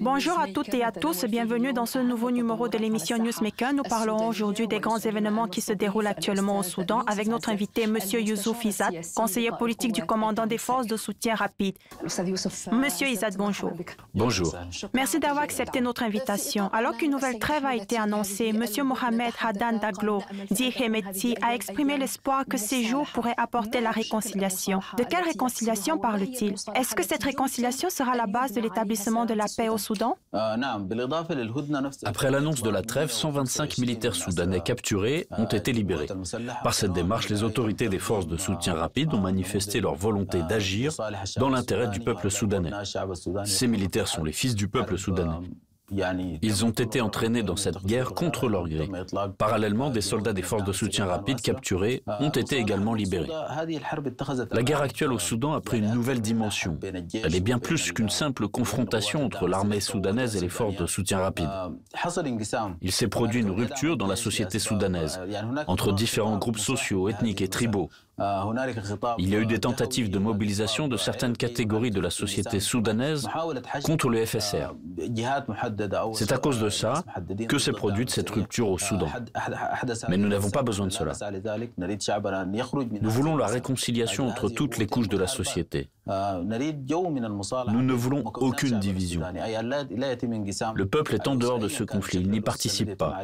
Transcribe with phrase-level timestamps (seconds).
[0.00, 3.74] Bonjour à toutes et à tous, bienvenue dans ce nouveau numéro de l'émission Newsmaker.
[3.74, 7.82] Nous parlerons aujourd'hui des grands événements qui se déroulent actuellement au Soudan avec notre invité,
[7.82, 7.98] M.
[8.12, 11.76] Youssouf Izad, conseiller politique du commandant des forces de soutien rapide.
[12.72, 13.72] Monsieur Izad, bonjour.
[14.14, 14.56] Bonjour.
[14.94, 16.70] Merci d'avoir accepté notre invitation.
[16.72, 18.64] Alors qu'une nouvelle trêve a été annoncée, M.
[18.84, 24.80] Mohamed Hadan Daglo, dit Hemeti, a exprimé l'espoir que ces jours pourraient apporter la réconciliation.
[24.96, 29.46] De quelle réconciliation parle-t-il Est-ce que cette réconciliation sera la base de l'établissement de la
[29.56, 30.16] paix au Soudan
[32.04, 36.08] Après l'annonce de la trêve, 125 militaires soudanais capturés ont été libérés.
[36.62, 40.92] Par cette démarche, les autorités des forces de soutien rapide ont manifesté leur volonté d'agir
[41.36, 42.70] dans l'intérêt du peuple soudanais.
[43.44, 45.48] Ces militaires sont les fils du peuple soudanais.
[45.90, 48.88] Ils ont été entraînés dans cette guerre contre leur gré.
[49.36, 53.28] Parallèlement, des soldats des forces de soutien rapide capturés ont été également libérés.
[54.52, 56.78] La guerre actuelle au Soudan a pris une nouvelle dimension.
[56.82, 61.18] Elle est bien plus qu'une simple confrontation entre l'armée soudanaise et les forces de soutien
[61.18, 61.48] rapide.
[62.80, 65.20] Il s'est produit une rupture dans la société soudanaise
[65.66, 67.90] entre différents groupes sociaux, ethniques et tribaux.
[69.18, 73.28] Il y a eu des tentatives de mobilisation de certaines catégories de la société soudanaise
[73.84, 74.74] contre le FSR.
[76.14, 77.02] C'est à cause de ça
[77.48, 79.08] que s'est produite cette rupture au Soudan.
[80.08, 81.12] Mais nous n'avons pas besoin de cela.
[83.00, 85.88] Nous voulons la réconciliation entre toutes les couches de la société.
[86.06, 89.20] Nous ne voulons aucune division.
[90.74, 93.18] Le peuple est en dehors de ce conflit, il n'y participe pas.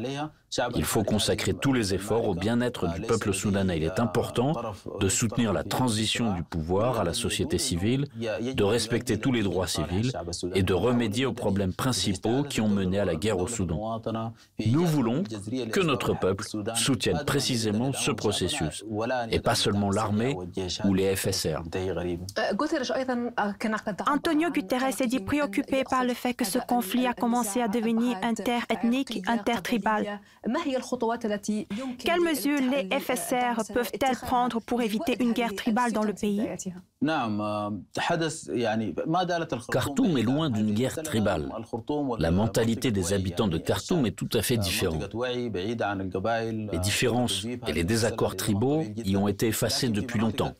[0.77, 3.77] Il faut consacrer tous les efforts au bien-être du peuple soudanais.
[3.79, 4.55] Il est important
[5.01, 9.67] de soutenir la transition du pouvoir à la société civile, de respecter tous les droits
[9.67, 10.13] civils
[10.55, 14.01] et de remédier aux problèmes principaux qui ont mené à la guerre au Soudan.
[14.65, 15.23] Nous voulons
[15.73, 18.85] que notre peuple soutienne précisément ce processus
[19.31, 20.37] et pas seulement l'armée
[20.85, 21.63] ou les FSR.
[24.07, 28.19] Antonio Guterres est dit préoccupé par le fait que ce conflit a commencé à devenir
[28.23, 30.21] interethnique, intertribal.
[31.99, 36.49] Quelles mesures les FSR peuvent-elles prendre pour éviter une guerre tribale dans le pays?
[39.71, 41.49] Khartoum est loin d'une guerre tribale.
[42.19, 45.15] La mentalité des habitants de Khartoum est tout à fait différente.
[45.15, 50.53] Les différences et les désaccords tribaux y ont été effacés depuis longtemps.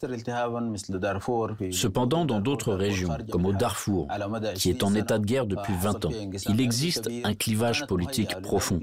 [1.73, 4.07] Cependant, dans d'autres régions, comme au Darfour,
[4.55, 6.13] qui est en état de guerre depuis 20 ans,
[6.49, 8.79] il existe un clivage politique profond.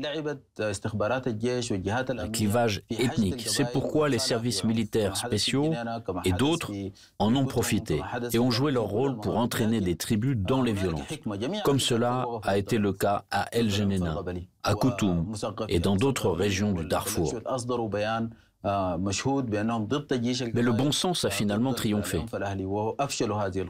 [0.59, 3.47] Un clivage ethnique.
[3.47, 5.71] C'est pourquoi les services militaires spéciaux
[6.25, 6.73] et d'autres
[7.17, 8.01] en ont profité
[8.33, 11.01] et ont joué leur rôle pour entraîner des tribus dans les violences,
[11.63, 14.21] comme cela a été le cas à El Genena,
[14.63, 15.33] à Koutoum
[15.69, 17.33] et dans d'autres régions du Darfour.
[18.65, 22.25] Mais le bon sens a finalement triomphé.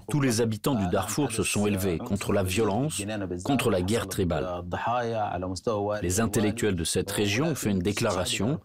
[0.10, 3.02] Tous les habitants du Darfour se sont élevés contre la violence,
[3.44, 4.48] contre la guerre tribale.
[6.02, 8.60] Les intellectuels de cette région ont fait une déclaration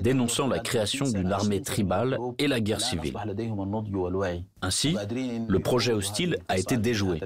[0.00, 3.16] dénonçant la création d'une armée tribale et la guerre civile.
[4.62, 4.96] Ainsi,
[5.48, 7.20] le projet hostile a été déjoué.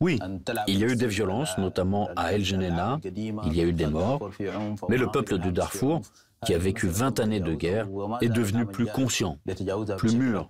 [0.00, 0.20] Oui,
[0.68, 3.86] il y a eu des violences, notamment à El Genena, il y a eu des
[3.86, 4.30] morts,
[4.88, 6.02] mais le peuple du Darfour
[6.46, 7.86] qui a vécu 20 années de guerre,
[8.22, 9.38] est devenu plus conscient,
[9.98, 10.48] plus mûr.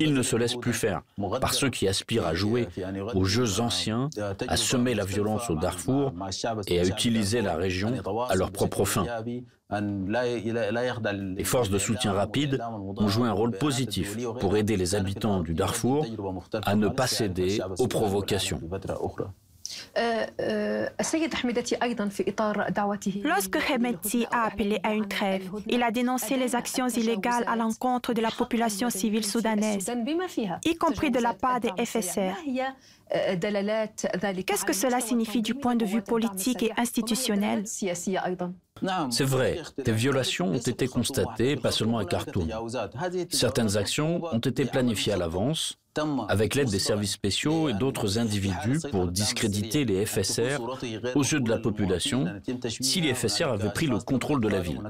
[0.00, 1.02] Il ne se laisse plus faire
[1.40, 2.68] par ceux qui aspirent à jouer
[3.14, 4.08] aux jeux anciens,
[4.48, 6.12] à semer la violence au Darfour
[6.66, 7.92] et à utiliser la région
[8.28, 9.04] à leur propre fin.
[9.70, 12.58] Les forces de soutien rapide
[12.96, 16.06] ont joué un rôle positif pour aider les habitants du Darfour
[16.64, 18.60] à ne pas céder aux provocations.
[23.24, 28.12] Lorsque Hemeti a appelé à une trêve, il a dénoncé les actions illégales à l'encontre
[28.12, 29.90] de la population civile soudanaise,
[30.64, 32.34] y compris de la part des FSR.
[33.10, 37.64] Qu'est-ce que cela signifie du point de vue politique et institutionnel
[39.10, 42.48] c'est vrai, des violations ont été constatées, pas seulement à Khartoum.
[43.30, 45.78] Certaines actions ont été planifiées à l'avance,
[46.28, 50.60] avec l'aide des services spéciaux et d'autres individus pour discréditer les FSR
[51.14, 52.26] aux yeux de la population
[52.68, 54.80] si les FSR avaient pris le contrôle de la ville.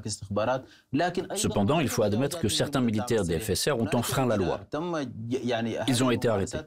[1.34, 4.60] Cependant, il faut admettre que certains militaires des FSR ont enfreint la loi.
[5.86, 6.58] Ils ont été arrêtés.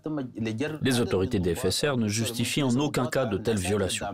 [0.81, 4.07] Les autorités des FSR ne justifient en aucun cas de telles violations.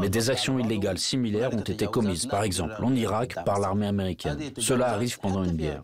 [0.00, 4.38] Mais des actions illégales similaires ont été commises, par exemple en Irak par l'armée américaine.
[4.58, 5.82] Cela arrive pendant une guerre.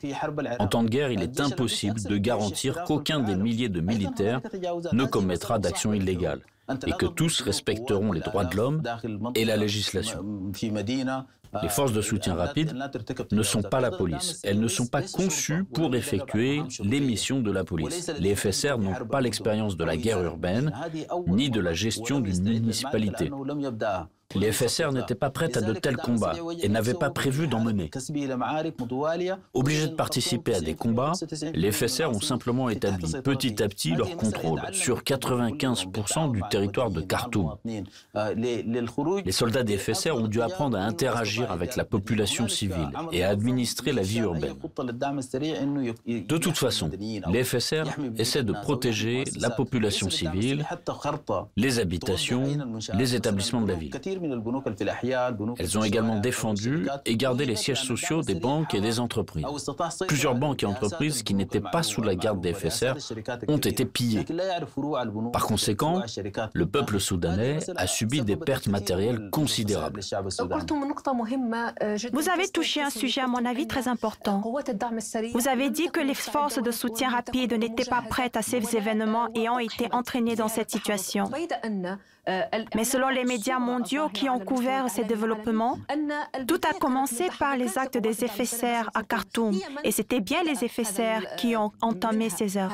[0.59, 4.41] En temps de guerre, il est impossible de garantir qu'aucun des milliers de militaires
[4.93, 6.41] ne commettra d'actions illégales.
[6.87, 8.83] et que tous respecteront les droits de l'homme
[9.35, 10.25] et la législation.
[11.63, 12.75] Les forces de soutien rapide
[13.33, 14.41] ne sont pas la police.
[14.45, 18.11] Elles ne sont pas conçues pour effectuer les missions de la police.
[18.19, 20.73] Les FSR n'ont pas l'expérience de la guerre urbaine
[21.27, 23.31] ni de la gestion d'une municipalité.
[24.35, 27.91] Les FSR n'étaient pas prêtes à de tels combats et n'avaient pas prévu d'en mener.
[29.53, 31.13] Obligés de participer à des combats,
[31.55, 37.01] les FSR ont simplement établi petit à petit leur contrôle sur 95% du territoire de
[37.01, 37.57] Khartoum.
[38.15, 43.31] Les soldats des FSR ont dû apprendre à interagir avec la population civile et à
[43.31, 44.55] administrer la vie urbaine.
[46.07, 46.91] De toute façon,
[47.31, 47.85] les FSR
[48.19, 50.67] essaient de protéger la population civile,
[51.57, 52.45] les habitations,
[52.95, 53.93] les établissements de la ville.
[55.59, 59.45] Elles ont également défendu et gardé les sièges sociaux des banques et des entreprises.
[60.07, 62.95] Plusieurs banques et entreprises qui n'étaient pas sous la garde des FSR
[63.49, 64.25] ont été pillées.
[65.33, 66.03] Par conséquent,
[66.53, 70.01] le peuple soudanais a subi des pertes matérielles considérables.
[72.13, 74.43] Vous avez touché un sujet, à mon avis, très important.
[75.35, 79.29] Vous avez dit que les forces de soutien rapide n'étaient pas prêtes à ces événements
[79.35, 81.31] et ont été entraînées dans cette situation.
[82.75, 85.79] Mais selon les médias mondiaux qui ont couvert ces développements,
[86.47, 89.55] tout a commencé par les actes des FSR à Khartoum.
[89.85, 92.73] Et c'était bien les FSR qui ont entamé ces heures.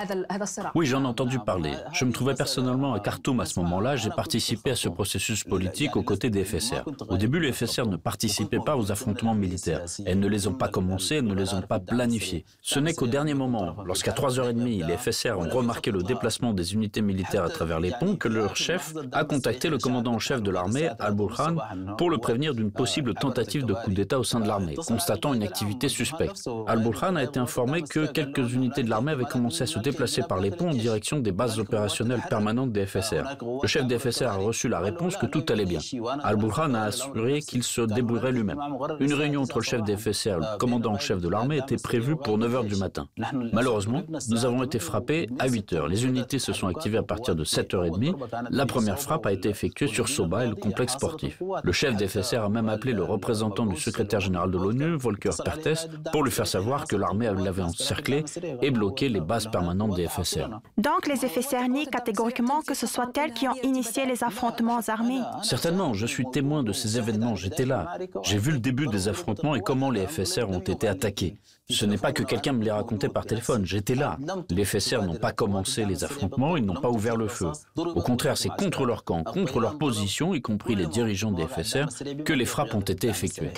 [0.75, 1.73] Oui, j'en ai entendu parler.
[1.93, 3.97] Je me trouvais personnellement à Khartoum à ce moment-là.
[3.97, 6.85] J'ai participé à ce processus politique aux côtés des FSR.
[7.09, 9.85] Au début, les FSR ne participaient pas aux affrontements militaires.
[10.07, 12.45] Elles ne les ont pas commencés, elles ne les ont pas planifiés.
[12.63, 17.03] Ce n'est qu'au dernier moment, lorsqu'à 3h30, les FSR ont remarqué le déplacement des unités
[17.03, 20.51] militaires à travers les ponts, que leur chef a contacté le commandant en chef de
[20.51, 21.57] l'armée, Al-Burhan,
[21.97, 25.43] pour le prévenir d'une possible tentative de coup d'État au sein de l'armée, constatant une
[25.43, 26.47] activité suspecte.
[26.67, 30.41] Al-Burhan a été informé que quelques unités de l'armée avaient commencé à se déplacer par
[30.41, 33.39] les ponts en direction des bases opérationnelles permanentes des FSR.
[33.63, 35.81] Le chef des FSR a reçu la réponse que tout allait bien.
[36.23, 38.61] Al-Burhan a assuré qu'il se débrouillerait lui-même.
[38.99, 41.79] Une réunion entre le chef des FSR et le commandant en chef de l'armée était
[41.83, 43.09] prévue pour 9 h du matin.
[43.55, 45.89] Malheureusement, nous avons été frappés à 8 h.
[45.89, 48.17] Les unités se sont activées à partir de 7h30.
[48.51, 51.43] La première frappe a été effectuée sur Soba et le complexe sportif.
[51.63, 55.31] Le chef des FSR a même appelé le représentant du secrétaire général de l'ONU, Volker
[55.45, 58.25] Pertes, pour lui faire savoir que l'armée l'avait encerclé
[58.63, 60.49] et bloqué les bases permanentes des FSR.
[60.79, 65.21] Donc les FSR nient catégoriquement que ce soit elles qui ont initié les affrontements armés
[65.43, 67.97] Certainement, je suis témoin de ces événements, j'étais là.
[68.23, 71.37] J'ai vu le début des affrontements et comment les FSR ont été attaqués.
[71.71, 74.19] Ce n'est pas que quelqu'un me les raconté par téléphone, j'étais là.
[74.51, 77.51] Les FSR n'ont pas commencé les affrontements, ils n'ont pas ouvert le feu.
[77.77, 81.87] Au contraire, c'est contre leur camp, contre leur position, y compris les dirigeants des FSR,
[82.25, 83.53] que les frappes ont été effectuées.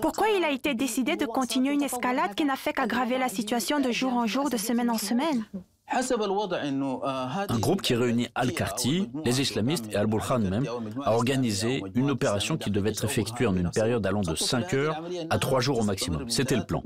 [0.00, 3.80] Pourquoi il a été décidé de continuer une escalade qui n'a fait qu'aggraver la situation
[3.80, 5.44] de jour en jour, de semaine en semaine?
[5.88, 10.66] Un groupe qui réunit Al-Karti, les islamistes et Al-Burhan même
[11.04, 15.02] a organisé une opération qui devait être effectuée en une période allant de 5 heures
[15.30, 16.28] à 3 jours au maximum.
[16.28, 16.82] C'était le plan.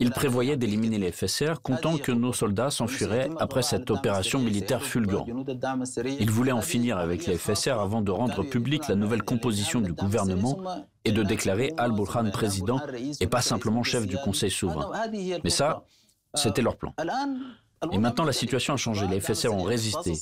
[0.00, 5.28] Il prévoyait d'éliminer les FSR, comptant que nos soldats s'enfuiraient après cette opération militaire fulgurante.
[6.20, 9.92] Il voulait en finir avec les FSR avant de rendre publique la nouvelle composition du
[9.92, 10.58] gouvernement
[11.04, 12.80] et de déclarer Al-Burhan président
[13.20, 14.90] et pas simplement chef du Conseil souverain.
[15.42, 15.84] Mais ça,
[16.34, 16.94] c'était leur plan.
[17.90, 19.06] Et maintenant, la situation a changé.
[19.08, 20.12] Les FSR ont résisté,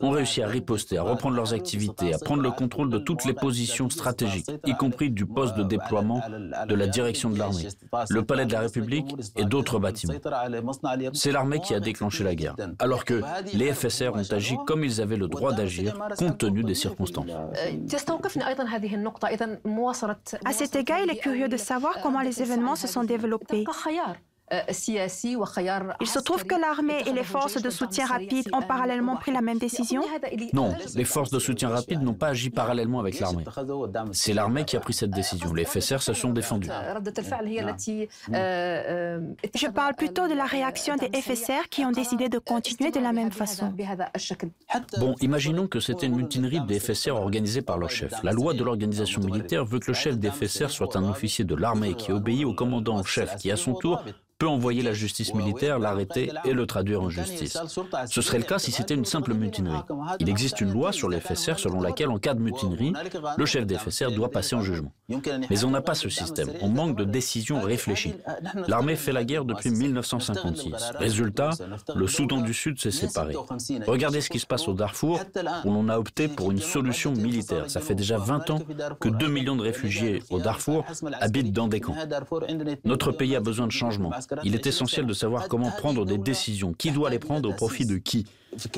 [0.00, 3.34] ont réussi à riposter, à reprendre leurs activités, à prendre le contrôle de toutes les
[3.34, 6.22] positions stratégiques, y compris du poste de déploiement
[6.68, 7.68] de la direction de l'armée,
[8.08, 10.14] le palais de la République et d'autres bâtiments.
[11.12, 15.00] C'est l'armée qui a déclenché la guerre, alors que les FSR ont agi comme ils
[15.00, 17.26] avaient le droit d'agir, compte tenu des circonstances.
[20.44, 23.64] À cet égard, il est curieux de savoir comment les événements se sont développés.
[24.52, 29.40] Il se trouve que l'armée et les forces de soutien rapide ont parallèlement pris la
[29.40, 30.02] même décision
[30.52, 33.44] Non, les forces de soutien rapide n'ont pas agi parallèlement avec l'armée.
[34.12, 35.54] C'est l'armée qui a pris cette décision.
[35.54, 36.68] Les FSR se sont défendus.
[39.54, 43.12] Je parle plutôt de la réaction des FSR qui ont décidé de continuer de la
[43.12, 43.72] même façon.
[44.98, 48.22] Bon, imaginons que c'était une mutinerie des FSR organisée par leur chef.
[48.22, 51.54] La loi de l'organisation militaire veut que le chef des FSR soit un officier de
[51.54, 54.02] l'armée qui obéit au commandant en chef, qui à son tour
[54.42, 57.56] peut envoyer la justice militaire, l'arrêter et le traduire en justice.
[58.08, 59.84] Ce serait le cas si c'était une simple mutinerie.
[60.18, 62.92] Il existe une loi sur les FSR selon laquelle, en cas de mutinerie,
[63.36, 64.90] le chef des FSR doit passer en jugement.
[65.48, 66.48] Mais on n'a pas ce système.
[66.60, 68.14] On manque de décisions réfléchies.
[68.66, 70.72] L'armée fait la guerre depuis 1956.
[70.96, 71.50] Résultat,
[71.94, 73.36] le Soudan du Sud s'est séparé.
[73.86, 75.20] Regardez ce qui se passe au Darfour,
[75.64, 77.70] où l'on a opté pour une solution militaire.
[77.70, 78.58] Ça fait déjà 20 ans
[78.98, 80.84] que 2 millions de réfugiés au Darfour
[81.20, 81.96] habitent dans des camps.
[82.84, 84.10] Notre pays a besoin de changement.
[84.44, 86.72] Il est essentiel de savoir comment prendre des décisions.
[86.72, 88.26] Qui doit les prendre au profit de qui?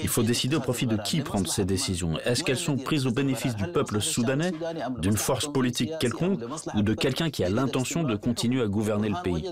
[0.03, 2.19] Il faut décider au profit de qui prendre ces décisions.
[2.25, 4.53] Est-ce qu'elles sont prises au bénéfice du peuple soudanais,
[5.01, 6.41] d'une force politique quelconque
[6.75, 9.45] ou de quelqu'un qui a l'intention de continuer à gouverner le pays?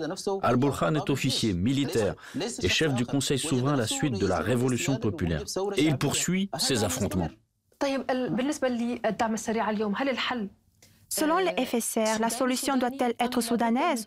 [0.43, 2.15] Al-Burhan est officier, militaire
[2.63, 5.43] et chef du Conseil souverain à la suite de la révolution populaire.
[5.77, 7.31] Et il poursuit ces affrontements.
[11.15, 14.07] Selon les FSR, la solution doit-elle être soudanaise?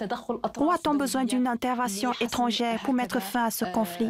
[0.60, 4.10] Ou a-t-on besoin d'une intervention étrangère pour mettre fin à ce conflit?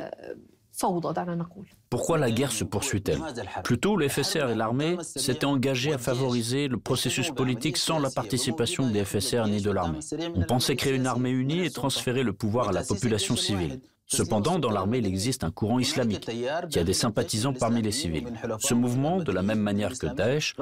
[1.89, 3.21] Pourquoi la guerre se poursuit-elle?
[3.65, 8.89] Plutôt, le FSR et l'armée s'étaient engagés à favoriser le processus politique sans la participation
[8.89, 9.99] des FSR ni de l'armée.
[10.33, 13.81] On pensait créer une armée unie et transférer le pouvoir à la population civile.
[14.07, 16.29] Cependant, dans l'armée, il existe un courant islamique
[16.69, 18.27] qui a des sympathisants parmi les civils.
[18.59, 20.55] Ce mouvement, de la même manière que Daesh,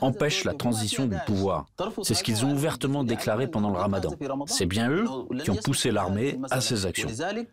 [0.00, 1.66] empêche la transition du pouvoir.
[2.02, 4.10] C'est ce qu'ils ont ouvertement déclaré pendant le ramadan.
[4.46, 5.06] C'est bien eux
[5.42, 7.08] qui ont poussé l'armée à ces actions.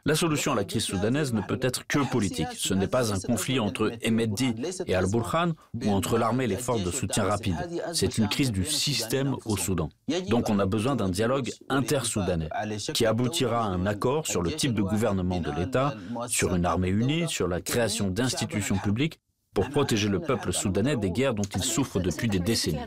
[0.06, 2.48] La solution à la crise soudanaise ne peut être que politique.
[2.58, 4.54] Ce n'est pas un conflit entre Emeddi
[4.86, 5.54] et Al-Burhan
[5.86, 7.56] ou entre l'armée et les forces de soutien rapide.
[7.94, 9.90] C'est une crise du système au Soudan.
[10.30, 12.50] Donc on a besoin d'un dialogue intersoudanais
[12.94, 15.96] qui aboutira à un accord sur le type de gouvernement de l'État,
[16.28, 19.20] sur une armée unie, sur la création d'institutions publiques
[19.58, 22.78] pour protéger le peuple soudanais des guerres dont il souffre depuis des décennies.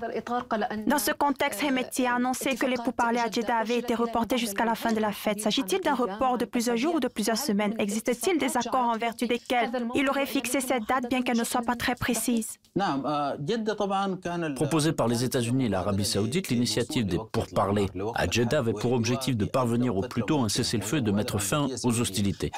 [0.87, 4.65] Dans ce contexte, Hemeti a annoncé que les pourparlers à Jeddah avaient été reportés jusqu'à
[4.65, 5.41] la fin de la fête.
[5.41, 7.75] S'agit-il d'un report de plusieurs jours ou de plusieurs semaines?
[7.81, 11.62] Existe-t-il des accords en vertu desquels il aurait fixé cette date bien qu'elle ne soit
[11.62, 12.50] pas très précise?
[14.55, 19.37] Proposée par les États-Unis et l'Arabie saoudite, l'initiative des pourparlers à Jeddah avait pour objectif
[19.37, 22.53] de parvenir au plus tôt à un cessez-le-feu et de mettre fin aux hostilités.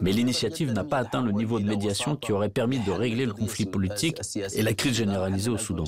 [0.00, 3.34] Mais l'initiative n'a pas atteint le niveau de médiation qui aurait permis de régler le
[3.50, 4.20] conflit politique
[4.54, 5.84] et la crise généralisée au Soudan.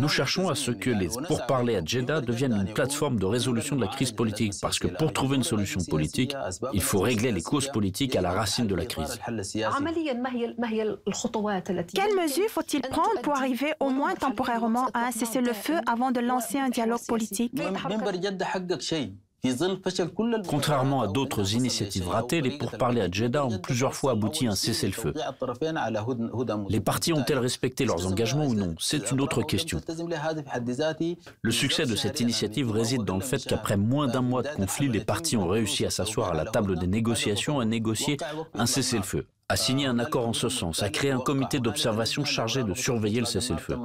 [0.00, 3.82] Nous cherchons à ce que les pourparlers à Jeddah deviennent une plateforme de résolution de
[3.82, 6.34] la crise politique, parce que pour trouver une solution politique,
[6.72, 9.20] il faut régler les causes politiques à la racine de la crise.
[11.94, 16.58] Quelles mesures faut-il prendre pour arriver au moins temporairement à un cessez-le-feu avant de lancer
[16.58, 17.52] un dialogue politique?
[20.48, 24.54] Contrairement à d'autres initiatives ratées, les pourparlers à Jeddah ont plusieurs fois abouti à un
[24.54, 25.12] cessez-le-feu.
[26.68, 29.80] Les partis ont-elles respecté leurs engagements ou non C'est une autre question.
[31.42, 34.88] Le succès de cette initiative réside dans le fait qu'après moins d'un mois de conflit,
[34.88, 38.16] les partis ont réussi à s'asseoir à la table des négociations et négocier
[38.54, 42.64] un cessez-le-feu a signé un accord en ce sens, a créé un comité d'observation chargé
[42.64, 43.76] de surveiller le cessez-le-feu.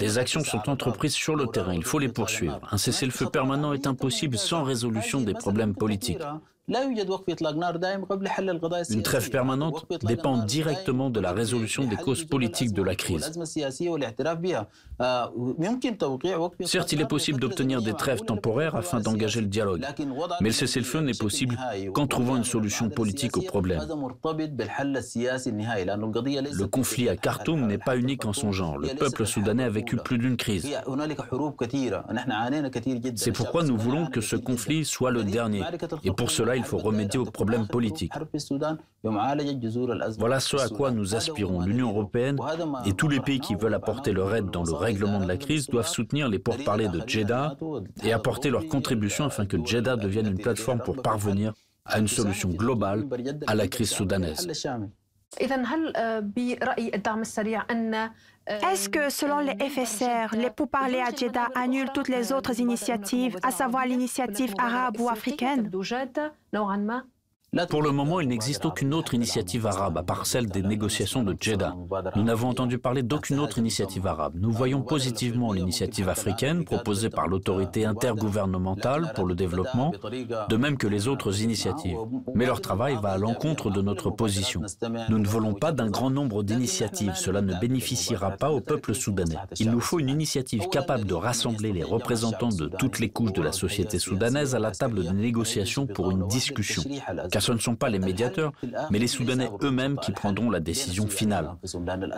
[0.00, 2.58] Des actions sont entreprises sur le terrain, il faut les poursuivre.
[2.70, 6.22] Un cessez-le-feu permanent est impossible sans résolution des problèmes politiques.
[8.90, 13.30] Une trêve permanente dépend directement de la résolution des causes politiques de la crise.
[16.64, 19.84] Certes, il est possible d'obtenir des trêves temporaires afin d'engager le dialogue,
[20.40, 21.58] mais le cessez-le-feu n'est possible
[21.92, 23.82] qu'en trouvant une solution politique au problème.
[26.52, 28.78] Le conflit à Khartoum n'est pas unique en son genre.
[28.78, 30.66] Le peuple soudanais a vécu plus d'une crise.
[33.16, 35.62] C'est pourquoi nous voulons que ce conflit soit le dernier.
[36.04, 38.12] Et pour cela, il faut remédier aux problèmes politiques.
[40.18, 41.60] Voilà ce à quoi nous aspirons.
[41.60, 42.38] L'Union européenne
[42.86, 45.66] et tous les pays qui veulent apporter leur aide dans le règlement de la crise
[45.66, 47.56] doivent soutenir les pourparlers de Jeddah
[48.04, 51.52] et apporter leur contribution afin que Jeddah devienne une plateforme pour parvenir
[51.84, 53.00] à une solution globale
[53.46, 54.46] à la crise soudanaise.
[58.48, 63.50] Est-ce que, selon les FSR, les pourparlers à Jeddah annulent toutes les autres initiatives, à
[63.50, 65.68] savoir l'initiative arabe ou africaine?
[67.64, 71.34] Pour le moment, il n'existe aucune autre initiative arabe, à part celle des négociations de
[71.40, 71.74] Jeddah.
[72.14, 74.34] Nous n'avons entendu parler d'aucune autre initiative arabe.
[74.36, 79.92] Nous voyons positivement l'initiative africaine proposée par l'autorité intergouvernementale pour le développement,
[80.48, 81.96] de même que les autres initiatives.
[82.34, 84.62] Mais leur travail va à l'encontre de notre position.
[85.08, 87.14] Nous ne voulons pas d'un grand nombre d'initiatives.
[87.14, 89.36] Cela ne bénéficiera pas au peuple soudanais.
[89.58, 93.42] Il nous faut une initiative capable de rassembler les représentants de toutes les couches de
[93.42, 96.82] la société soudanaise à la table de négociation pour une discussion
[97.46, 98.52] ce ne sont pas les médiateurs,
[98.90, 101.50] mais les Soudanais eux-mêmes qui prendront la décision finale.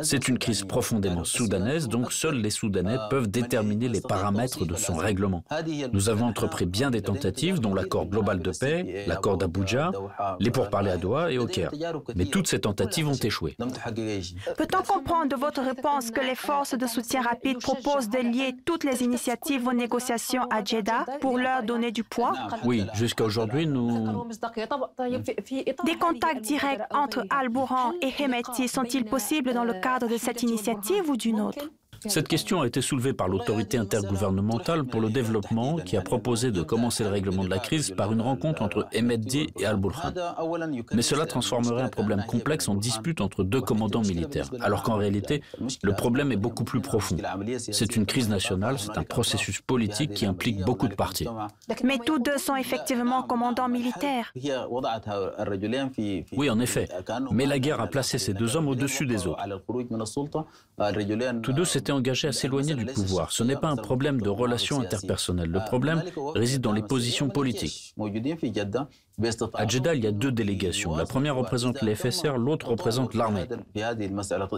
[0.02, 4.94] C'est une crise profondément soudanaise, donc seuls les Soudanais peuvent déterminer les paramètres de son
[4.94, 5.44] règlement.
[5.92, 9.92] Nous avons entrepris bien des tentatives, dont l'accord global de paix, l'accord d'Abuja,
[10.40, 11.70] les pourparlers à Doha et au Caire.
[12.16, 13.56] Mais toutes ces tentatives ont échoué.
[14.56, 18.85] Peut-on comprendre de votre réponse que les forces de soutien rapide proposent de lier toutes
[18.85, 22.32] les initiatives aux négociations à Jeddah pour leur donner du poids?
[22.64, 24.26] Oui, jusqu'à aujourd'hui, nous...
[25.84, 31.08] Des contacts directs entre Al-Bourhan et Hemeti sont-ils possibles dans le cadre de cette initiative
[31.08, 31.70] ou d'une autre?
[32.07, 36.62] Cette question a été soulevée par l'autorité intergouvernementale pour le développement qui a proposé de
[36.62, 40.12] commencer le règlement de la crise par une rencontre entre Emeddi et Al-Burhan.
[40.93, 45.43] Mais cela transformerait un problème complexe en dispute entre deux commandants militaires, alors qu'en réalité,
[45.83, 47.17] le problème est beaucoup plus profond.
[47.59, 51.26] C'est une crise nationale, c'est un processus politique qui implique beaucoup de parties.
[51.85, 54.33] Mais tous deux sont effectivement commandants militaires.
[56.37, 56.88] Oui, en effet.
[57.31, 59.43] Mais la guerre a placé ces deux hommes au-dessus des autres.
[61.43, 63.33] Tous deux s'étaient engagés à s'éloigner du pouvoir.
[63.33, 65.50] Ce n'est pas un problème de relations interpersonnelles.
[65.50, 66.02] Le problème
[66.35, 67.95] réside dans les positions politiques.
[69.54, 70.96] À Jeddah, il y a deux délégations.
[70.96, 73.46] La première représente les FSR, l'autre représente l'armée.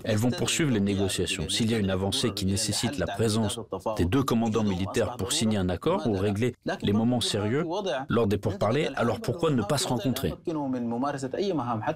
[0.04, 1.48] Elles vont poursuivre les négociations.
[1.48, 3.58] S'il y a une avancée qui nécessite la présence
[3.96, 7.64] des deux commandants militaires pour signer un accord ou régler les moments sérieux
[8.08, 10.34] lors des pourparlers, alors pourquoi ne pas se rencontrer?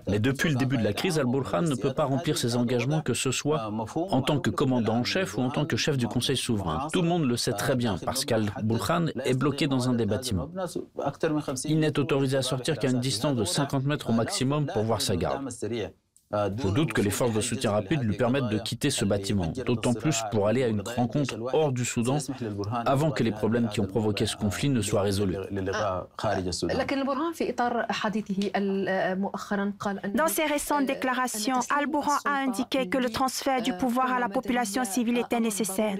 [0.08, 3.14] Mais depuis le début de la crise, Al-Burhan ne peut pas remplir ses engagements, que
[3.14, 6.36] ce soit en tant que commandant en chef ou en tant que chef du Conseil
[6.36, 6.88] souverain.
[6.92, 10.48] Tout le monde le sait très bien parce qu'Al-Burhan est bloqué dans un des bâtiments.
[11.64, 15.00] Il n'est autorisé à sortir qu'à une distance de 50 mètres au maximum pour voir
[15.00, 15.48] sa garde.
[16.58, 19.94] Je doute que les forces de soutien rapide lui permettent de quitter ce bâtiment, d'autant
[19.94, 22.18] plus pour aller à une rencontre hors du Soudan
[22.86, 25.36] avant que les problèmes qui ont provoqué ce conflit ne soient résolus.
[30.14, 34.84] Dans ses récentes déclarations, Al-Bourhan a indiqué que le transfert du pouvoir à la population
[34.84, 35.96] civile était nécessaire.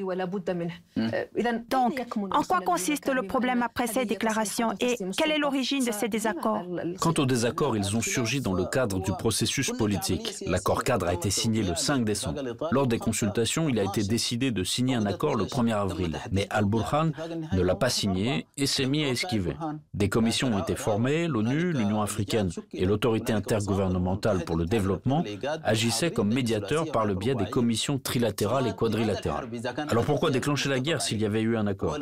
[1.69, 6.09] Donc, en quoi consiste le problème après ces déclarations et quelle est l'origine de ces
[6.09, 6.64] désaccords?
[7.00, 10.24] Quant aux désaccords, ils ont surgi dans le cadre du processus politique.
[10.47, 12.40] L'accord cadre a été signé le 5 décembre.
[12.71, 16.47] Lors des consultations, il a été décidé de signer un accord le 1er avril, mais
[16.50, 17.11] Al-Burhan
[17.52, 19.57] ne l'a pas signé et s'est mis à esquiver.
[19.93, 25.25] Des commissions ont été formées, l'ONU, l'Union africaine et l'autorité intergouvernementale pour le développement
[25.62, 29.49] agissaient comme médiateurs par le biais des commissions trilatérales et quadrilatérales.
[29.88, 31.99] Alors pourquoi déclencher la guerre s'il y avait eu un accord?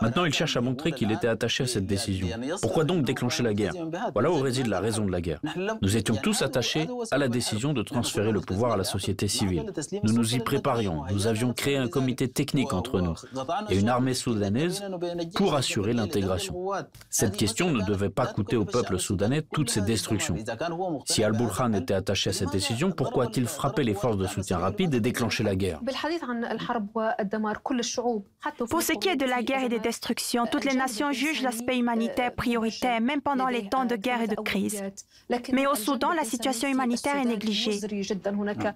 [0.00, 2.28] Maintenant, il cherche à montrer qu'il était attaché à cette décision.
[2.60, 3.72] Pourquoi donc déclencher la guerre?
[4.12, 5.40] Voilà où réside la raison de la guerre.
[5.80, 9.72] Nous étions tous attachés à la décision de transférer le pouvoir à la société civile.
[10.02, 11.04] Nous nous y préparions.
[11.10, 13.14] Nous avions créé un comité technique entre nous
[13.68, 14.82] et une armée soudanaise
[15.34, 16.54] pour assurer l'intégration.
[17.10, 20.36] Cette question ne devait pas coûter au peuple soudanais toutes ces destructions.
[21.04, 24.94] Si Al-Burhan était attaché à cette décision, pourquoi a-t-il frappé les forces de soutien rapide
[24.94, 25.80] et déclenché la guerre?
[28.68, 31.78] Pour ce qui est de la guerre et des destructions, toutes les nations jugent l'aspect
[31.78, 34.82] humanitaire prioritaire, même pendant les temps de guerre et de crise.
[35.52, 37.24] Mais au Soudan, la situation humanitaire est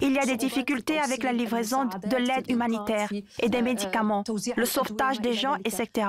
[0.01, 4.23] Il y a des difficultés avec la livraison de l'aide humanitaire et des médicaments,
[4.55, 6.07] le sauvetage des gens, etc.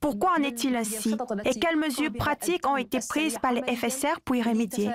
[0.00, 1.14] Pourquoi en est-il ainsi?
[1.44, 4.90] Et quelles mesures pratiques ont été prises par les FSR pour y remédier?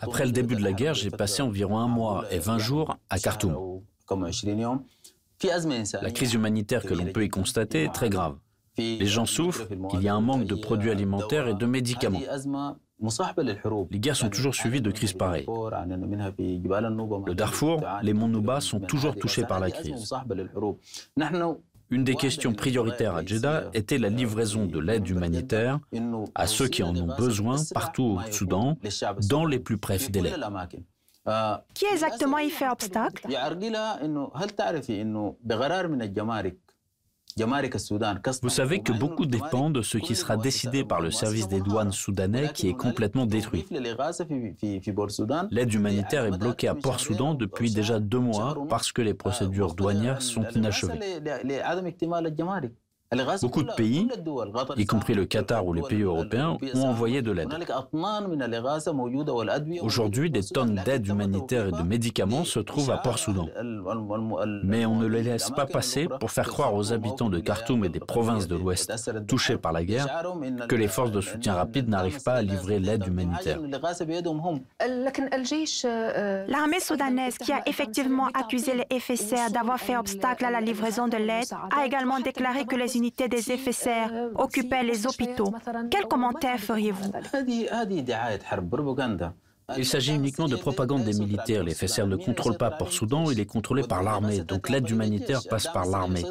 [0.00, 3.18] Après le début de la guerre, j'ai passé environ un mois et 20 jours à
[3.18, 3.82] Khartoum.
[6.02, 8.36] La crise humanitaire que l'on peut y constater est très grave.
[8.78, 12.20] Les gens souffrent, il y a un manque de produits alimentaires et de médicaments.
[13.90, 15.46] Les guerres sont toujours suivies de crises pareilles.
[15.46, 20.12] Le Darfour, les monts Nouba sont toujours touchés par la crise.
[21.90, 25.80] Une des questions prioritaires à Jeddah était la livraison de l'aide humanitaire
[26.34, 28.76] à ceux qui en ont besoin partout au Soudan,
[29.28, 30.34] dans les plus brefs délais.
[31.74, 33.26] Qui exactement y fait obstacle?
[38.42, 41.92] Vous savez que beaucoup dépend de ce qui sera décidé par le service des douanes
[41.92, 43.66] soudanais qui est complètement détruit.
[45.50, 50.22] L'aide humanitaire est bloquée à Port-Soudan depuis déjà deux mois parce que les procédures douanières
[50.22, 50.98] sont inachevées.
[53.40, 54.06] Beaucoup de pays,
[54.76, 57.48] y compris le Qatar ou les pays européens, ont envoyé de l'aide.
[59.80, 63.48] Aujourd'hui, des tonnes d'aide humanitaire et de médicaments se trouvent à Port-Soudan.
[64.62, 67.88] Mais on ne les laisse pas passer pour faire croire aux habitants de Khartoum et
[67.88, 68.92] des provinces de l'Ouest
[69.26, 70.26] touchées par la guerre
[70.68, 73.58] que les forces de soutien rapide n'arrivent pas à livrer l'aide humanitaire.
[76.46, 81.16] L'armée soudanaise, qui a effectivement accusé les FSR d'avoir fait obstacle à la livraison de
[81.16, 85.52] l'aide, a également déclaré que les unités des FSR occupaient les hôpitaux.
[85.90, 87.10] Quel commentaire feriez-vous
[89.76, 91.62] il s'agit uniquement de propagande des militaires.
[91.62, 95.66] Les FSR ne contrôlent pas Port-Soudan, il est contrôlé par l'armée, donc l'aide humanitaire passe
[95.66, 96.24] par l'armée.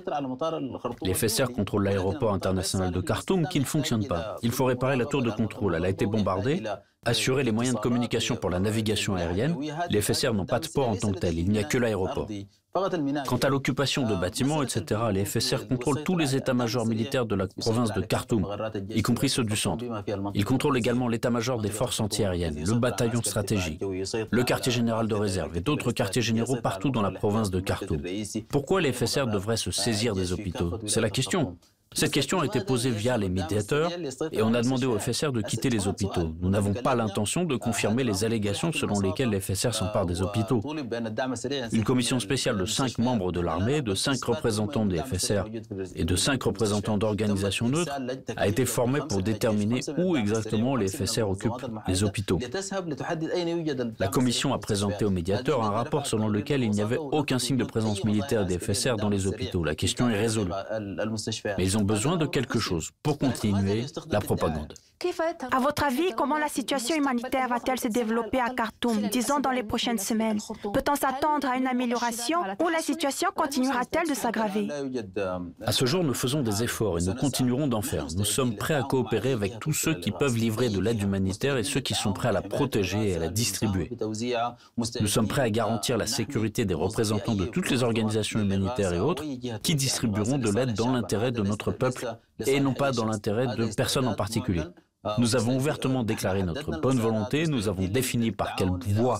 [1.03, 4.37] Les FSR contrôlent l'aéroport international de Khartoum qui ne fonctionne pas.
[4.41, 6.63] Il faut réparer la tour de contrôle, elle a été bombardée
[7.07, 9.55] assurer les moyens de communication pour la navigation aérienne,
[9.89, 12.27] les FSR n'ont pas de port en tant que tel, il n'y a que l'aéroport.
[13.27, 17.47] Quant à l'occupation de bâtiments, etc., les FSR contrôlent tous les états-majors militaires de la
[17.47, 18.45] province de Khartoum,
[18.89, 19.85] y compris ceux du centre.
[20.33, 23.79] Ils contrôlent également l'état-major des forces antiaériennes, le bataillon de stratégie,
[24.31, 28.01] le quartier général de réserve et d'autres quartiers généraux partout dans la province de Khartoum.
[28.49, 30.79] Pourquoi les FSR devraient se saisir des hôpitaux?
[30.85, 31.57] C'est la question.
[31.93, 33.91] Cette question a été posée via les médiateurs
[34.31, 36.33] et on a demandé au FSR de quitter les hôpitaux.
[36.41, 40.61] Nous n'avons pas l'intention de confirmer les allégations selon lesquelles les FSR s'emparent des hôpitaux.
[41.71, 45.45] Une commission spéciale de cinq membres de l'armée, de cinq représentants des FSR
[45.95, 47.99] et de cinq représentants d'organisations neutres
[48.35, 52.39] a été formée pour déterminer où exactement les FSR occupent les hôpitaux.
[53.99, 57.57] La commission a présenté aux médiateurs un rapport selon lequel il n'y avait aucun signe
[57.57, 59.63] de présence militaire des FSR dans les hôpitaux.
[59.63, 60.51] La question est résolue.
[61.77, 64.73] Ont besoin de quelque chose pour continuer la propagande.
[65.51, 69.61] À votre avis, comment la situation humanitaire va-t-elle se développer à Khartoum, disons dans les
[69.61, 70.39] prochaines semaines?
[70.73, 74.67] Peut-on s'attendre à une amélioration ou la situation continuera-t-elle de s'aggraver?
[75.63, 78.07] À ce jour, nous faisons des efforts et nous continuerons d'en faire.
[78.15, 81.63] Nous sommes prêts à coopérer avec tous ceux qui peuvent livrer de l'aide humanitaire et
[81.63, 83.91] ceux qui sont prêts à la protéger et à la distribuer.
[84.77, 88.99] Nous sommes prêts à garantir la sécurité des représentants de toutes les organisations humanitaires et
[88.99, 89.23] autres
[89.61, 92.07] qui distribueront de l'aide dans l'intérêt de notre peuple
[92.45, 94.63] et non pas dans l'intérêt de personnes en particulier.
[95.17, 99.19] Nous avons ouvertement déclaré notre bonne volonté, nous avons défini par quelle voie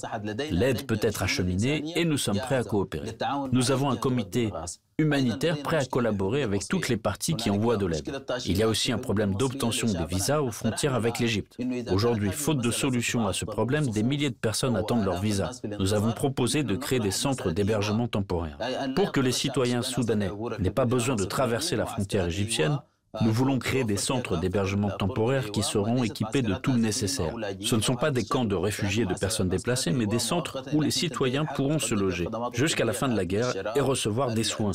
[0.51, 3.17] l'aide peut être acheminée et nous sommes prêts à coopérer.
[3.51, 4.51] Nous avons un comité
[4.99, 8.09] humanitaire prêt à collaborer avec toutes les parties qui envoient de l'aide.
[8.45, 11.55] Il y a aussi un problème d'obtention des visas aux frontières avec l'Égypte.
[11.91, 15.51] Aujourd'hui, faute de solution à ce problème, des milliers de personnes attendent leur visa.
[15.79, 18.57] Nous avons proposé de créer des centres d'hébergement temporaire.
[18.95, 22.79] Pour que les citoyens soudanais n'aient pas besoin de traverser la frontière égyptienne,
[23.21, 27.33] nous voulons créer des centres d'hébergement temporaire qui seront équipés de tout le nécessaire.
[27.61, 30.81] Ce ne sont pas des camps de réfugiés de personnes déplacées, mais des centres où
[30.81, 34.71] les citoyens pourront se loger jusqu'à la fin de la guerre et recevoir des soins,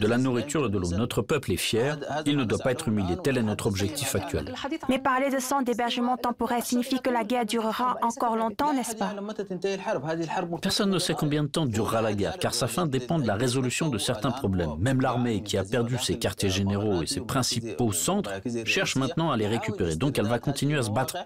[0.00, 0.90] de la nourriture et de l'eau.
[0.90, 3.16] Notre peuple est fier, il ne doit pas être humilié.
[3.22, 4.54] Tel est notre objectif actuel.
[4.88, 9.14] Mais parler de centres d'hébergement temporaire signifie que la guerre durera encore longtemps, n'est-ce pas?
[10.60, 13.34] Personne ne sait combien de temps durera la guerre, car sa fin dépend de la
[13.34, 14.70] résolution de certains problèmes.
[14.78, 18.32] Même l'armée, qui a perdu ses quartiers généraux et ses principaux au centre
[18.64, 19.96] cherche maintenant à les récupérer.
[19.96, 21.16] Donc elle va continuer à se battre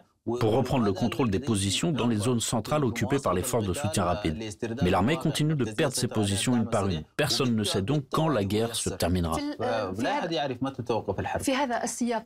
[0.40, 3.72] pour reprendre le contrôle des positions dans les zones centrales occupées par les forces de
[3.72, 4.36] soutien rapide.
[4.82, 7.02] Mais l'armée continue de perdre ses positions une par une.
[7.16, 9.38] Personne ne sait donc quand la guerre se terminera.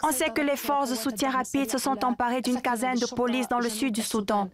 [0.02, 3.48] On sait que les forces de soutien rapide se sont emparées d'une caserne de police
[3.48, 4.48] dans le sud du Soudan.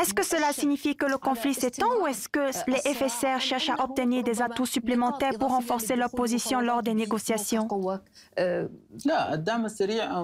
[0.00, 3.82] Est-ce que cela signifie que le conflit s'étend ou est-ce que les FSR cherchent à
[3.84, 7.68] obtenir des atouts supplémentaires pour renforcer leur position lors des négociations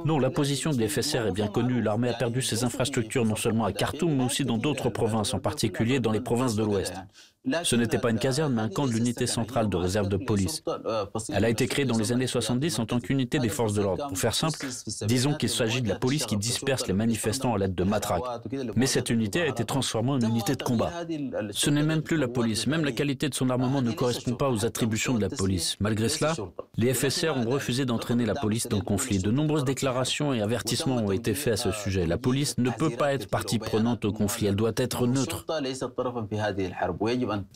[0.04, 1.82] Non, la position des FSR est bien connue.
[1.82, 5.98] L'armée perdu ses infrastructures non seulement à Khartoum, mais aussi dans d'autres provinces, en particulier
[5.98, 6.94] dans les provinces de l'Ouest.
[7.64, 10.62] Ce n'était pas une caserne, mais un camp de l'unité centrale de réserve de police.
[11.32, 14.06] Elle a été créée dans les années 70 en tant qu'unité des forces de l'ordre.
[14.08, 14.58] Pour faire simple,
[15.06, 18.22] disons qu'il s'agit de la police qui disperse les manifestants à l'aide de matraques.
[18.76, 20.92] Mais cette unité a été transformée en unité de combat.
[21.50, 22.66] Ce n'est même plus la police.
[22.68, 25.76] Même la qualité de son armement ne correspond pas aux attributions de la police.
[25.80, 26.34] Malgré cela,
[26.76, 29.18] les FSR ont refusé d'entraîner la police dans le conflit.
[29.18, 32.06] De nombreuses déclarations et avertissements ont été faits à ce sujet.
[32.06, 34.46] La police ne peut pas être partie prenante au conflit.
[34.46, 35.44] Elle doit être neutre.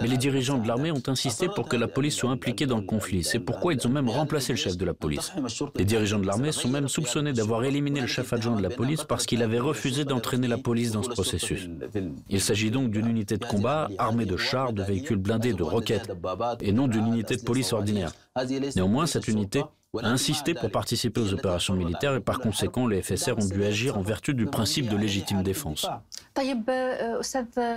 [0.01, 2.83] Mais les dirigeants de l'armée ont insisté pour que la police soit impliquée dans le
[2.83, 3.25] conflit.
[3.25, 5.33] C'est pourquoi ils ont même remplacé le chef de la police.
[5.77, 9.05] Les dirigeants de l'armée sont même soupçonnés d'avoir éliminé le chef adjoint de la police
[9.05, 11.69] parce qu'il avait refusé d'entraîner la police dans ce processus.
[12.29, 16.11] Il s'agit donc d'une unité de combat armée de chars, de véhicules blindés, de roquettes,
[16.61, 18.13] et non d'une unité de police ordinaire.
[18.75, 19.63] Néanmoins, cette unité
[20.03, 23.99] a insisté pour participer aux opérations militaires et par conséquent, les FSR ont dû agir
[23.99, 25.87] en vertu du principe de légitime défense.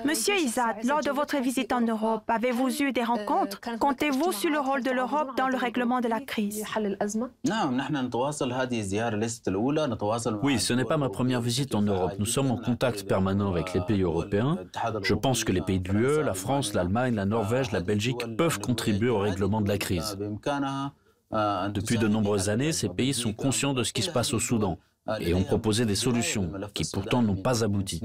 [0.05, 4.59] Monsieur Izad, lors de votre visite en Europe, avez-vous eu des rencontres Comptez-vous sur le
[4.59, 6.63] rôle de l'Europe dans le règlement de la crise
[10.43, 12.13] Oui, ce n'est pas ma première visite en Europe.
[12.19, 14.57] Nous sommes en contact permanent avec les pays européens.
[15.03, 18.59] Je pense que les pays de l'UE, la France, l'Allemagne, la Norvège, la Belgique peuvent
[18.59, 20.17] contribuer au règlement de la crise.
[21.31, 24.77] Depuis de nombreuses années, ces pays sont conscients de ce qui se passe au Soudan
[25.19, 28.01] et ont proposé des solutions qui pourtant n'ont pas abouti.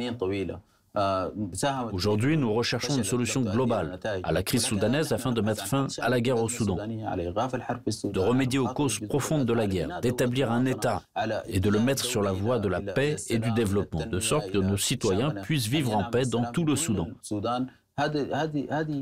[1.92, 6.08] Aujourd'hui, nous recherchons une solution globale à la crise soudanaise afin de mettre fin à
[6.08, 11.02] la guerre au Soudan, de remédier aux causes profondes de la guerre, d'établir un État
[11.48, 14.50] et de le mettre sur la voie de la paix et du développement, de sorte
[14.52, 17.08] que nos citoyens puissent vivre en paix dans tout le Soudan.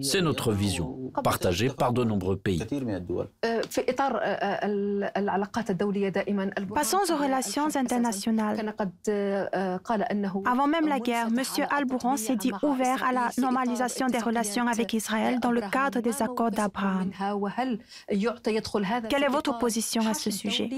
[0.02, 2.62] C'est notre vision, partagée par de nombreux pays.
[6.74, 8.74] Passons aux relations internationales.
[10.44, 11.42] Avant même la guerre, M.
[11.70, 16.20] Al-Bouran s'est dit ouvert à la normalisation des relations avec Israël dans le cadre des
[16.22, 17.10] accords d'Abraham.
[19.08, 20.68] Quelle est votre position à ce sujet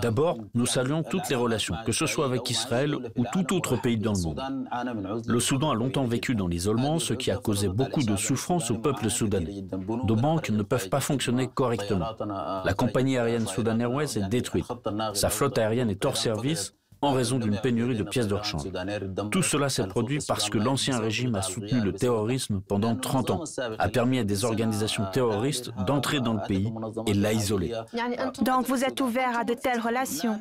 [0.00, 3.98] D'abord, nous saluons toutes les relations, que ce soit avec Israël ou tout autre pays
[3.98, 4.40] dans le monde.
[5.26, 8.78] Le Soudan a longtemps vécu dans l'isolement, ce qui a causé beaucoup de souffrance au
[8.78, 9.64] peuple soudanais.
[10.06, 12.06] Nos banques ne peuvent pas fonctionner correctement.
[12.64, 14.66] La compagnie aérienne Sudan Airways est détruite.
[15.14, 18.62] Sa flotte aérienne est hors service en raison d'une pénurie de pièces de rechange.
[19.30, 23.44] Tout cela s'est produit parce que l'ancien régime a soutenu le terrorisme pendant 30 ans,
[23.78, 26.72] a permis à des organisations terroristes d'entrer dans le pays
[27.06, 27.72] et l'a isolé.
[28.42, 30.38] Donc vous êtes ouvert à de telles relations?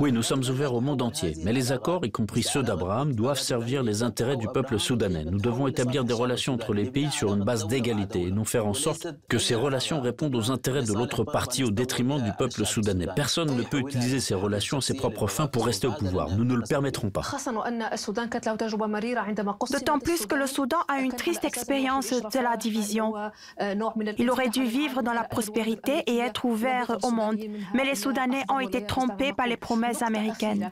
[0.00, 3.38] Oui, nous sommes ouverts au monde entier, mais les accords, y compris ceux d'Abraham, doivent
[3.38, 5.24] servir les intérêts du peuple soudanais.
[5.24, 8.66] Nous devons établir des relations entre les pays sur une base d'égalité et nous faire
[8.66, 12.66] en sorte que ces relations répondent aux intérêts de l'autre partie au détriment du peuple
[12.66, 13.06] soudanais.
[13.14, 16.30] Personne ne peut utiliser ces relations à ses propres pour rester au pouvoir.
[16.30, 17.22] Nous ne le permettrons pas.
[19.70, 23.14] D'autant plus que le Soudan a une triste expérience de la division.
[24.18, 27.36] Il aurait dû vivre dans la prospérité et être ouvert au monde.
[27.74, 30.70] Mais les Soudanais ont été trompés par les promesses américaines.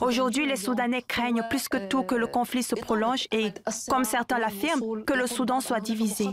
[0.00, 3.52] Aujourd'hui, les Soudanais craignent plus que tout que le conflit se prolonge et,
[3.88, 6.28] comme certains l'affirment, que le Soudan soit divisé.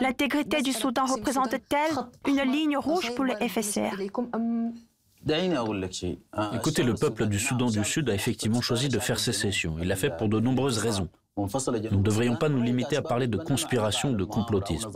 [0.00, 4.00] L'intégrité du Soudan représente-t-elle une ligne rouge pour le FSR
[6.54, 9.76] Écoutez, le peuple du Soudan du Sud a effectivement choisi de faire sécession.
[9.80, 11.08] Il l'a fait pour de nombreuses raisons.
[11.38, 14.90] Nous ne devrions pas nous limiter à parler de conspiration ou de complotisme.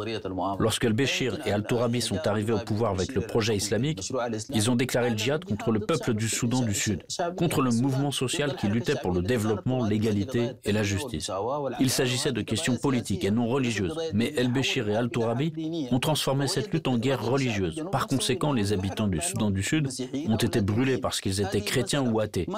[0.59, 4.11] Lorsque al-Béchir et al-Tourabi sont arrivés au pouvoir avec le projet islamique,
[4.48, 7.03] ils ont déclaré le djihad contre le peuple du Soudan du Sud,
[7.37, 11.31] contre le mouvement social qui luttait pour le développement, l'égalité et la justice.
[11.79, 16.72] Il s'agissait de questions politiques et non religieuses, mais el-Béchir et al-Tourabi ont transformé cette
[16.72, 17.85] lutte en guerre religieuse.
[17.92, 19.88] Par conséquent, les habitants du Soudan du Sud
[20.26, 22.48] ont été brûlés parce qu'ils étaient chrétiens ou athées.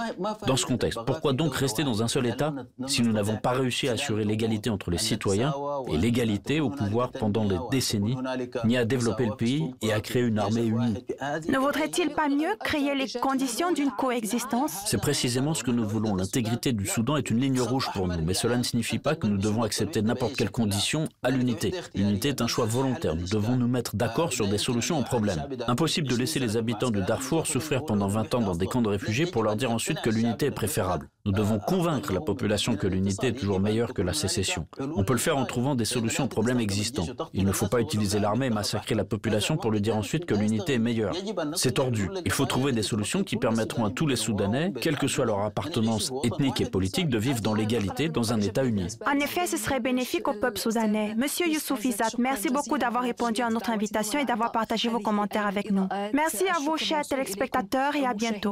[0.47, 2.55] Dans ce contexte, pourquoi donc rester dans un seul État
[2.87, 5.55] si nous n'avons pas réussi à assurer l'égalité entre les citoyens
[5.89, 8.17] et l'égalité au pouvoir pendant des décennies,
[8.65, 11.05] ni à développer le pays et à créer une armée unie.
[11.49, 14.73] Ne vaudrait-il pas mieux créer les conditions d'une coexistence?
[14.87, 16.15] C'est précisément ce que nous voulons.
[16.15, 19.27] L'intégrité du Soudan est une ligne rouge pour nous, mais cela ne signifie pas que
[19.27, 21.73] nous devons accepter n'importe quelle condition à l'unité.
[21.95, 23.17] L'unité est un choix volontaire.
[23.17, 25.47] Nous devons nous mettre d'accord sur des solutions aux problèmes.
[25.67, 28.89] Impossible de laisser les habitants de Darfour souffrir pendant 20 ans dans des camps de
[28.89, 31.09] réfugiés pour leur dire ensuite que l'unité est préférable.
[31.25, 34.67] Nous devons convaincre la population que l'unité est toujours meilleure que la sécession.
[34.97, 37.07] On peut le faire en trouvant des solutions aux problèmes existants.
[37.33, 40.35] Il ne faut pas utiliser l'armée et massacrer la population pour lui dire ensuite que
[40.35, 41.15] l'unité est meilleure.
[41.55, 42.11] C'est tordu.
[42.25, 45.43] Il faut trouver des solutions qui permettront à tous les Soudanais, quelle que soit leur
[45.43, 48.89] appartenance ethnique et politique, de vivre dans l'égalité dans un État uni.
[49.07, 51.15] En effet, ce serait bénéfique au peuple soudanais.
[51.17, 55.47] Monsieur Youssouf Izzat, merci beaucoup d'avoir répondu à notre invitation et d'avoir partagé vos commentaires
[55.47, 55.87] avec nous.
[56.13, 58.51] Merci à vous, chers téléspectateurs, et à bientôt.